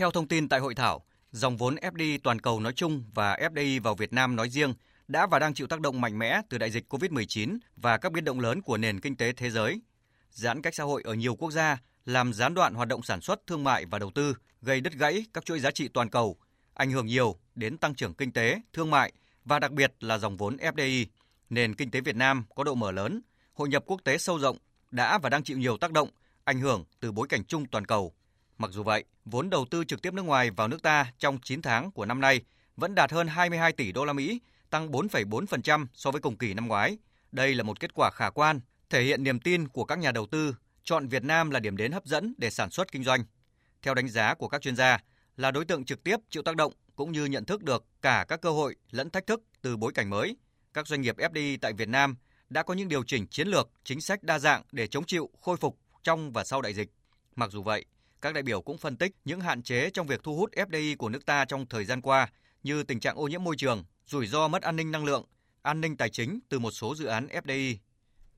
Theo 0.00 0.10
thông 0.10 0.28
tin 0.28 0.48
tại 0.48 0.60
hội 0.60 0.74
thảo, 0.74 1.04
dòng 1.30 1.56
vốn 1.56 1.74
FDI 1.74 2.18
toàn 2.22 2.40
cầu 2.40 2.60
nói 2.60 2.72
chung 2.72 3.04
và 3.14 3.36
FDI 3.36 3.82
vào 3.82 3.94
Việt 3.94 4.12
Nam 4.12 4.36
nói 4.36 4.48
riêng 4.48 4.74
đã 5.08 5.26
và 5.26 5.38
đang 5.38 5.54
chịu 5.54 5.66
tác 5.66 5.80
động 5.80 6.00
mạnh 6.00 6.18
mẽ 6.18 6.40
từ 6.48 6.58
đại 6.58 6.70
dịch 6.70 6.94
COVID-19 6.94 7.58
và 7.76 7.98
các 7.98 8.12
biến 8.12 8.24
động 8.24 8.40
lớn 8.40 8.62
của 8.62 8.76
nền 8.76 9.00
kinh 9.00 9.16
tế 9.16 9.32
thế 9.32 9.50
giới. 9.50 9.80
Giãn 10.30 10.62
cách 10.62 10.74
xã 10.74 10.84
hội 10.84 11.02
ở 11.04 11.14
nhiều 11.14 11.34
quốc 11.34 11.50
gia 11.50 11.78
làm 12.04 12.32
gián 12.32 12.54
đoạn 12.54 12.74
hoạt 12.74 12.88
động 12.88 13.02
sản 13.02 13.20
xuất, 13.20 13.46
thương 13.46 13.64
mại 13.64 13.86
và 13.86 13.98
đầu 13.98 14.10
tư, 14.14 14.34
gây 14.62 14.80
đứt 14.80 14.92
gãy 14.92 15.24
các 15.32 15.44
chuỗi 15.44 15.60
giá 15.60 15.70
trị 15.70 15.88
toàn 15.88 16.10
cầu, 16.10 16.36
ảnh 16.74 16.90
hưởng 16.90 17.06
nhiều 17.06 17.36
đến 17.54 17.78
tăng 17.78 17.94
trưởng 17.94 18.14
kinh 18.14 18.32
tế, 18.32 18.60
thương 18.72 18.90
mại 18.90 19.12
và 19.44 19.58
đặc 19.58 19.72
biệt 19.72 19.92
là 20.00 20.18
dòng 20.18 20.36
vốn 20.36 20.56
FDI. 20.56 21.06
Nền 21.50 21.74
kinh 21.74 21.90
tế 21.90 22.00
Việt 22.00 22.16
Nam 22.16 22.44
có 22.54 22.64
độ 22.64 22.74
mở 22.74 22.90
lớn, 22.90 23.20
hội 23.52 23.68
nhập 23.68 23.84
quốc 23.86 24.00
tế 24.04 24.18
sâu 24.18 24.38
rộng 24.38 24.58
đã 24.90 25.18
và 25.18 25.28
đang 25.28 25.42
chịu 25.42 25.58
nhiều 25.58 25.76
tác 25.76 25.92
động, 25.92 26.08
ảnh 26.44 26.60
hưởng 26.60 26.84
từ 27.00 27.12
bối 27.12 27.26
cảnh 27.28 27.44
chung 27.44 27.66
toàn 27.66 27.86
cầu. 27.86 28.14
Mặc 28.60 28.70
dù 28.72 28.82
vậy, 28.82 29.04
vốn 29.24 29.50
đầu 29.50 29.66
tư 29.70 29.84
trực 29.84 30.02
tiếp 30.02 30.14
nước 30.14 30.22
ngoài 30.22 30.50
vào 30.50 30.68
nước 30.68 30.82
ta 30.82 31.12
trong 31.18 31.38
9 31.42 31.62
tháng 31.62 31.90
của 31.90 32.06
năm 32.06 32.20
nay 32.20 32.40
vẫn 32.76 32.94
đạt 32.94 33.12
hơn 33.12 33.26
22 33.26 33.72
tỷ 33.72 33.92
đô 33.92 34.04
la 34.04 34.12
Mỹ, 34.12 34.40
tăng 34.70 34.90
4,4% 34.90 35.86
so 35.94 36.10
với 36.10 36.20
cùng 36.20 36.36
kỳ 36.36 36.54
năm 36.54 36.68
ngoái. 36.68 36.98
Đây 37.32 37.54
là 37.54 37.62
một 37.62 37.80
kết 37.80 37.94
quả 37.94 38.10
khả 38.10 38.30
quan, 38.30 38.60
thể 38.90 39.02
hiện 39.02 39.22
niềm 39.22 39.40
tin 39.40 39.68
của 39.68 39.84
các 39.84 39.98
nhà 39.98 40.12
đầu 40.12 40.26
tư 40.26 40.56
chọn 40.84 41.08
Việt 41.08 41.24
Nam 41.24 41.50
là 41.50 41.60
điểm 41.60 41.76
đến 41.76 41.92
hấp 41.92 42.04
dẫn 42.04 42.34
để 42.38 42.50
sản 42.50 42.70
xuất 42.70 42.92
kinh 42.92 43.04
doanh. 43.04 43.24
Theo 43.82 43.94
đánh 43.94 44.08
giá 44.08 44.34
của 44.34 44.48
các 44.48 44.62
chuyên 44.62 44.76
gia, 44.76 44.98
là 45.36 45.50
đối 45.50 45.64
tượng 45.64 45.84
trực 45.84 46.04
tiếp 46.04 46.16
chịu 46.30 46.42
tác 46.42 46.56
động 46.56 46.72
cũng 46.96 47.12
như 47.12 47.24
nhận 47.24 47.44
thức 47.44 47.62
được 47.62 47.84
cả 48.02 48.24
các 48.28 48.40
cơ 48.40 48.50
hội 48.50 48.76
lẫn 48.90 49.10
thách 49.10 49.26
thức 49.26 49.42
từ 49.62 49.76
bối 49.76 49.92
cảnh 49.94 50.10
mới. 50.10 50.36
Các 50.74 50.86
doanh 50.86 51.00
nghiệp 51.00 51.16
FDI 51.16 51.58
tại 51.60 51.72
Việt 51.72 51.88
Nam 51.88 52.16
đã 52.50 52.62
có 52.62 52.74
những 52.74 52.88
điều 52.88 53.04
chỉnh 53.04 53.26
chiến 53.26 53.48
lược, 53.48 53.70
chính 53.84 54.00
sách 54.00 54.22
đa 54.22 54.38
dạng 54.38 54.62
để 54.72 54.86
chống 54.86 55.04
chịu, 55.04 55.30
khôi 55.40 55.56
phục 55.56 55.78
trong 56.02 56.32
và 56.32 56.44
sau 56.44 56.62
đại 56.62 56.74
dịch. 56.74 56.90
Mặc 57.36 57.50
dù 57.50 57.62
vậy, 57.62 57.84
các 58.20 58.34
đại 58.34 58.42
biểu 58.42 58.62
cũng 58.62 58.78
phân 58.78 58.96
tích 58.96 59.12
những 59.24 59.40
hạn 59.40 59.62
chế 59.62 59.90
trong 59.90 60.06
việc 60.06 60.22
thu 60.22 60.36
hút 60.36 60.50
FDI 60.52 60.96
của 60.96 61.08
nước 61.08 61.26
ta 61.26 61.44
trong 61.44 61.66
thời 61.66 61.84
gian 61.84 62.00
qua 62.00 62.28
như 62.62 62.82
tình 62.82 63.00
trạng 63.00 63.16
ô 63.16 63.28
nhiễm 63.28 63.44
môi 63.44 63.56
trường, 63.56 63.84
rủi 64.06 64.26
ro 64.26 64.48
mất 64.48 64.62
an 64.62 64.76
ninh 64.76 64.90
năng 64.90 65.04
lượng, 65.04 65.24
an 65.62 65.80
ninh 65.80 65.96
tài 65.96 66.10
chính 66.10 66.38
từ 66.48 66.58
một 66.58 66.70
số 66.70 66.94
dự 66.94 67.06
án 67.06 67.26
FDI. 67.26 67.76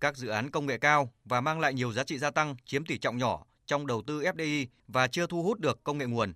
Các 0.00 0.16
dự 0.16 0.28
án 0.28 0.50
công 0.50 0.66
nghệ 0.66 0.78
cao 0.78 1.12
và 1.24 1.40
mang 1.40 1.60
lại 1.60 1.74
nhiều 1.74 1.92
giá 1.92 2.04
trị 2.04 2.18
gia 2.18 2.30
tăng 2.30 2.56
chiếm 2.64 2.84
tỷ 2.84 2.98
trọng 2.98 3.18
nhỏ 3.18 3.46
trong 3.66 3.86
đầu 3.86 4.02
tư 4.06 4.20
FDI 4.20 4.66
và 4.88 5.06
chưa 5.08 5.26
thu 5.26 5.42
hút 5.42 5.60
được 5.60 5.84
công 5.84 5.98
nghệ 5.98 6.06
nguồn. 6.06 6.32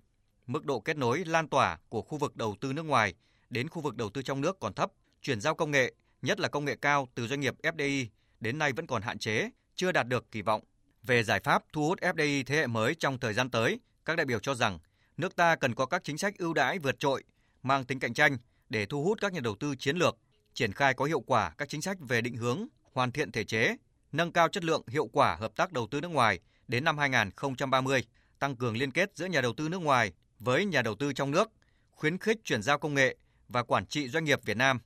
Mức 0.47 0.65
độ 0.65 0.79
kết 0.79 0.97
nối 0.97 1.25
lan 1.25 1.47
tỏa 1.47 1.79
của 1.89 2.01
khu 2.01 2.17
vực 2.17 2.35
đầu 2.35 2.55
tư 2.61 2.73
nước 2.73 2.83
ngoài 2.83 3.13
đến 3.49 3.69
khu 3.69 3.81
vực 3.81 3.95
đầu 3.95 4.09
tư 4.09 4.21
trong 4.21 4.41
nước 4.41 4.59
còn 4.59 4.73
thấp, 4.73 4.91
chuyển 5.21 5.41
giao 5.41 5.55
công 5.55 5.71
nghệ, 5.71 5.93
nhất 6.21 6.39
là 6.39 6.47
công 6.47 6.65
nghệ 6.65 6.75
cao 6.81 7.07
từ 7.15 7.27
doanh 7.27 7.39
nghiệp 7.39 7.55
FDI 7.63 8.05
đến 8.39 8.57
nay 8.57 8.73
vẫn 8.73 8.87
còn 8.87 9.01
hạn 9.01 9.19
chế, 9.19 9.49
chưa 9.75 9.91
đạt 9.91 10.07
được 10.07 10.31
kỳ 10.31 10.41
vọng. 10.41 10.61
Về 11.07 11.23
giải 11.23 11.39
pháp 11.39 11.63
thu 11.73 11.87
hút 11.87 11.99
FDI 12.01 12.43
thế 12.45 12.55
hệ 12.55 12.67
mới 12.67 12.95
trong 12.95 13.19
thời 13.19 13.33
gian 13.33 13.49
tới, 13.49 13.79
các 14.05 14.17
đại 14.17 14.25
biểu 14.25 14.39
cho 14.39 14.55
rằng 14.55 14.79
nước 15.17 15.35
ta 15.35 15.55
cần 15.55 15.75
có 15.75 15.85
các 15.85 16.03
chính 16.03 16.17
sách 16.17 16.37
ưu 16.37 16.53
đãi 16.53 16.79
vượt 16.79 16.99
trội, 16.99 17.23
mang 17.63 17.85
tính 17.85 17.99
cạnh 17.99 18.13
tranh 18.13 18.37
để 18.69 18.85
thu 18.85 19.03
hút 19.03 19.17
các 19.21 19.33
nhà 19.33 19.39
đầu 19.39 19.55
tư 19.59 19.75
chiến 19.75 19.97
lược, 19.97 20.17
triển 20.53 20.73
khai 20.73 20.93
có 20.93 21.05
hiệu 21.05 21.19
quả 21.19 21.51
các 21.57 21.69
chính 21.69 21.81
sách 21.81 21.97
về 21.99 22.21
định 22.21 22.35
hướng, 22.35 22.67
hoàn 22.93 23.11
thiện 23.11 23.31
thể 23.31 23.43
chế, 23.43 23.75
nâng 24.11 24.31
cao 24.31 24.47
chất 24.49 24.63
lượng 24.63 24.81
hiệu 24.87 25.07
quả 25.07 25.35
hợp 25.35 25.55
tác 25.55 25.71
đầu 25.71 25.87
tư 25.91 26.01
nước 26.01 26.07
ngoài 26.07 26.39
đến 26.67 26.83
năm 26.83 26.97
2030, 26.97 28.03
tăng 28.39 28.55
cường 28.55 28.77
liên 28.77 28.91
kết 28.91 29.11
giữa 29.15 29.25
nhà 29.25 29.41
đầu 29.41 29.53
tư 29.53 29.69
nước 29.69 29.81
ngoài 29.81 30.13
với 30.39 30.65
nhà 30.65 30.81
đầu 30.81 30.95
tư 30.95 31.13
trong 31.13 31.31
nước, 31.31 31.51
khuyến 31.91 32.17
khích 32.17 32.37
chuyển 32.43 32.61
giao 32.61 32.77
công 32.79 32.93
nghệ 32.93 33.17
và 33.47 33.63
quản 33.63 33.85
trị 33.85 34.09
doanh 34.09 34.23
nghiệp 34.23 34.39
Việt 34.45 34.57
Nam. 34.57 34.79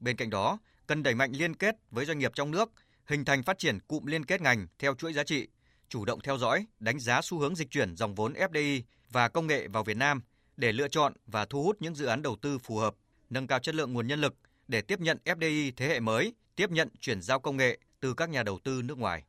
Bên 0.00 0.16
cạnh 0.16 0.30
đó, 0.30 0.58
cần 0.86 1.02
đẩy 1.02 1.14
mạnh 1.14 1.32
liên 1.32 1.56
kết 1.56 1.74
với 1.90 2.04
doanh 2.04 2.18
nghiệp 2.18 2.32
trong 2.34 2.50
nước, 2.50 2.72
hình 3.06 3.24
thành 3.24 3.42
phát 3.42 3.58
triển 3.58 3.80
cụm 3.80 4.04
liên 4.06 4.24
kết 4.24 4.40
ngành 4.40 4.66
theo 4.78 4.94
chuỗi 4.94 5.12
giá 5.12 5.24
trị, 5.24 5.48
chủ 5.94 6.04
động 6.04 6.20
theo 6.20 6.38
dõi, 6.38 6.66
đánh 6.78 7.00
giá 7.00 7.20
xu 7.22 7.38
hướng 7.38 7.56
dịch 7.56 7.70
chuyển 7.70 7.96
dòng 7.96 8.14
vốn 8.14 8.32
FDI 8.32 8.82
và 9.10 9.28
công 9.28 9.46
nghệ 9.46 9.68
vào 9.68 9.84
Việt 9.84 9.96
Nam 9.96 10.20
để 10.56 10.72
lựa 10.72 10.88
chọn 10.88 11.12
và 11.26 11.44
thu 11.44 11.62
hút 11.62 11.76
những 11.80 11.94
dự 11.94 12.06
án 12.06 12.22
đầu 12.22 12.36
tư 12.42 12.58
phù 12.58 12.76
hợp, 12.76 12.94
nâng 13.30 13.46
cao 13.46 13.58
chất 13.58 13.74
lượng 13.74 13.92
nguồn 13.92 14.06
nhân 14.06 14.20
lực 14.20 14.34
để 14.68 14.80
tiếp 14.80 15.00
nhận 15.00 15.18
FDI 15.24 15.72
thế 15.76 15.88
hệ 15.88 16.00
mới, 16.00 16.34
tiếp 16.56 16.70
nhận 16.70 16.88
chuyển 17.00 17.22
giao 17.22 17.40
công 17.40 17.56
nghệ 17.56 17.78
từ 18.00 18.14
các 18.14 18.28
nhà 18.28 18.42
đầu 18.42 18.58
tư 18.64 18.82
nước 18.82 18.98
ngoài. 18.98 19.24